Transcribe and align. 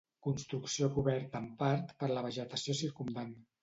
Construcció 0.27 0.89
coberta 0.95 1.43
en 1.43 1.47
part 1.63 1.95
per 2.03 2.13
la 2.17 2.27
vegetació 2.31 2.81
circumdant. 2.85 3.37